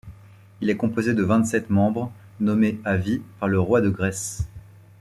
[0.61, 4.47] Il est composé de vingt-sept membres, nommés à vie par le roi de Grèce.